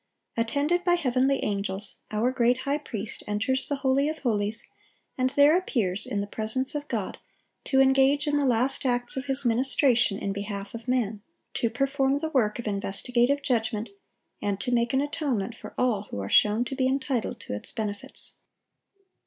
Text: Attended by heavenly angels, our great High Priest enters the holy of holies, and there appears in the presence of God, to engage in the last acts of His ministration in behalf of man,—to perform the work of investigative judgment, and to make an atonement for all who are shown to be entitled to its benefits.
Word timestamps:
Attended 0.35 0.83
by 0.83 0.95
heavenly 0.95 1.43
angels, 1.43 1.97
our 2.09 2.31
great 2.31 2.61
High 2.61 2.79
Priest 2.79 3.21
enters 3.27 3.67
the 3.67 3.75
holy 3.85 4.09
of 4.09 4.17
holies, 4.17 4.67
and 5.15 5.29
there 5.29 5.55
appears 5.55 6.07
in 6.07 6.21
the 6.21 6.25
presence 6.25 6.73
of 6.73 6.87
God, 6.87 7.19
to 7.65 7.79
engage 7.79 8.25
in 8.25 8.39
the 8.39 8.45
last 8.47 8.83
acts 8.83 9.15
of 9.15 9.25
His 9.25 9.45
ministration 9.45 10.17
in 10.17 10.33
behalf 10.33 10.73
of 10.73 10.87
man,—to 10.87 11.69
perform 11.69 12.17
the 12.17 12.29
work 12.31 12.57
of 12.57 12.65
investigative 12.65 13.43
judgment, 13.43 13.91
and 14.41 14.59
to 14.59 14.71
make 14.73 14.91
an 14.91 15.01
atonement 15.01 15.55
for 15.55 15.75
all 15.77 16.07
who 16.09 16.17
are 16.17 16.31
shown 16.31 16.65
to 16.65 16.75
be 16.75 16.87
entitled 16.87 17.39
to 17.41 17.53
its 17.53 17.71
benefits. 17.71 18.39